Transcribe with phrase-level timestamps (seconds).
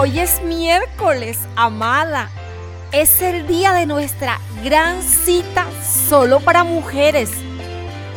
[0.00, 2.30] Hoy es miércoles, amada.
[2.92, 5.66] Es el día de nuestra gran cita
[6.08, 7.30] solo para mujeres.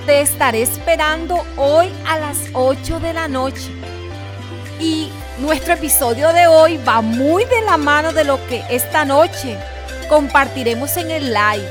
[0.05, 3.71] Te estaré esperando hoy a las 8 de la noche.
[4.79, 5.09] Y
[5.39, 9.57] nuestro episodio de hoy va muy de la mano de lo que esta noche
[10.07, 11.67] compartiremos en el live.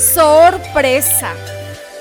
[0.00, 1.32] Sorpresa.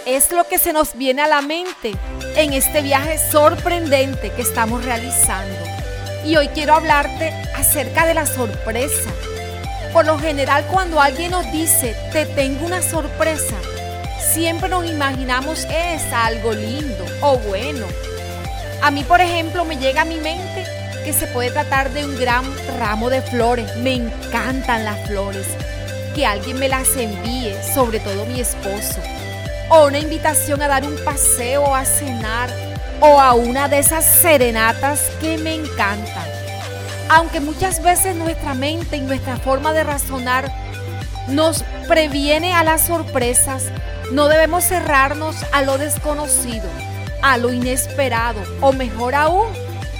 [0.07, 1.93] Es lo que se nos viene a la mente
[2.35, 5.82] en este viaje sorprendente que estamos realizando.
[6.25, 9.09] Y hoy quiero hablarte acerca de la sorpresa.
[9.91, 13.55] Por lo general cuando alguien nos dice, te tengo una sorpresa,
[14.33, 17.85] siempre nos imaginamos es algo lindo o bueno.
[18.81, 20.65] A mí, por ejemplo, me llega a mi mente
[21.05, 22.43] que se puede tratar de un gran
[22.79, 23.75] ramo de flores.
[23.77, 25.47] Me encantan las flores.
[26.15, 29.01] Que alguien me las envíe, sobre todo mi esposo.
[29.69, 32.49] O una invitación a dar un paseo, a cenar,
[32.99, 36.27] o a una de esas serenatas que me encantan.
[37.09, 40.51] Aunque muchas veces nuestra mente y nuestra forma de razonar
[41.27, 43.65] nos previene a las sorpresas,
[44.11, 46.69] no debemos cerrarnos a lo desconocido,
[47.21, 49.47] a lo inesperado o mejor aún,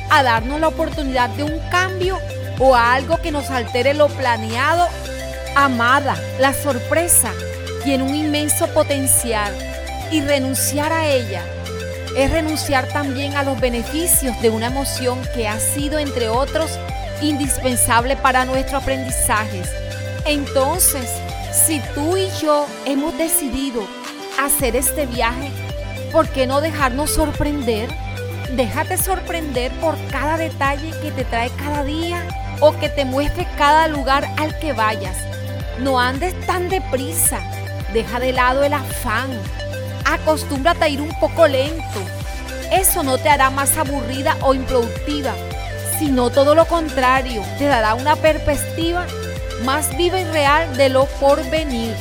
[0.09, 2.19] a darnos la oportunidad de un cambio
[2.59, 4.87] o a algo que nos altere lo planeado.
[5.55, 7.31] Amada, la sorpresa
[7.83, 9.53] tiene un inmenso potencial
[10.11, 11.43] y renunciar a ella
[12.15, 16.71] es renunciar también a los beneficios de una emoción que ha sido, entre otros,
[17.21, 19.63] indispensable para nuestro aprendizaje.
[20.25, 21.09] Entonces,
[21.51, 23.87] si tú y yo hemos decidido
[24.41, 25.49] hacer este viaje,
[26.11, 27.89] ¿por qué no dejarnos sorprender?
[28.55, 32.21] Déjate sorprender por cada detalle que te trae cada día
[32.59, 35.17] o que te muestre cada lugar al que vayas.
[35.79, 37.39] No andes tan deprisa.
[37.93, 39.29] Deja de lado el afán.
[40.05, 42.01] Acostúmbrate a ir un poco lento.
[42.71, 45.33] Eso no te hará más aburrida o improductiva,
[45.99, 49.05] sino todo lo contrario, te dará una perspectiva
[49.63, 51.95] más viva y real de lo por venir.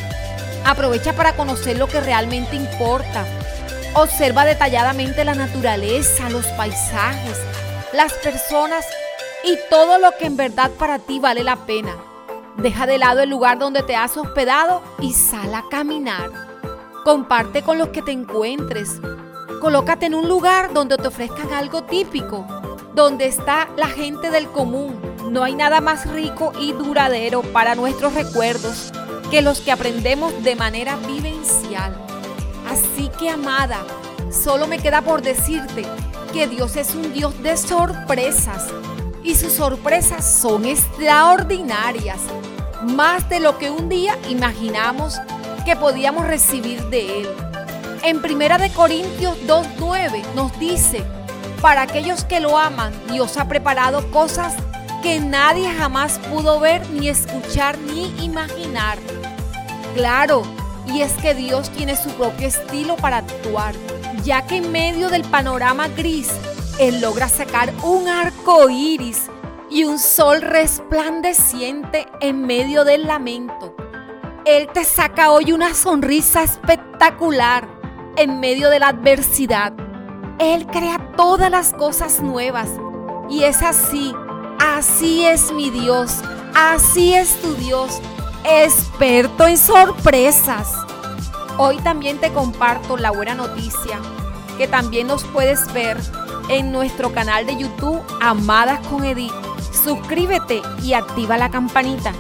[0.65, 3.25] Aprovecha para conocer lo que realmente importa.
[3.95, 7.39] Observa detalladamente la naturaleza, los paisajes,
[7.93, 8.87] las personas
[9.45, 11.97] y todo lo que en verdad para ti vale la pena.
[12.57, 16.52] Deja de lado el lugar donde te has hospedado y sal a caminar.
[17.05, 19.01] Comparte con los que te encuentres.
[19.61, 22.47] Colócate en un lugar donde te ofrezcan algo típico,
[22.95, 25.01] donde está la gente del común.
[25.29, 28.93] No hay nada más rico y duradero para nuestros recuerdos
[29.33, 31.93] que los que aprendemos de manera vivencial.
[32.71, 33.83] Así que, amada,
[34.31, 35.85] solo me queda por decirte
[36.33, 38.69] que Dios es un Dios de sorpresas
[39.25, 42.21] y sus sorpresas son extraordinarias,
[42.83, 45.19] más de lo que un día imaginamos
[45.65, 47.29] que podíamos recibir de Él.
[48.03, 51.05] En Primera de Corintios 2.9 nos dice,
[51.61, 54.55] para aquellos que lo aman, Dios ha preparado cosas
[55.03, 58.99] que nadie jamás pudo ver, ni escuchar, ni imaginar.
[59.95, 60.43] Claro,
[60.87, 63.75] y es que Dios tiene su propio estilo para actuar,
[64.25, 66.31] ya que en medio del panorama gris,
[66.79, 69.31] Él logra sacar un arco iris
[69.71, 73.72] y un sol resplandeciente en medio del lamento.
[74.45, 77.69] Él te saca hoy una sonrisa espectacular
[78.17, 79.73] en medio de la adversidad.
[80.41, 82.69] Él crea todas las cosas nuevas.
[83.31, 84.13] Y es así,
[84.59, 86.19] así es mi Dios,
[86.57, 88.01] así es tu Dios,
[88.45, 90.75] experto en sorpresas.
[91.57, 94.01] Hoy también te comparto la buena noticia
[94.59, 95.99] que también nos puedes ver
[96.49, 99.33] en nuestro canal de YouTube Amadas con Edith.
[99.73, 102.13] Suscríbete y activa la campanita.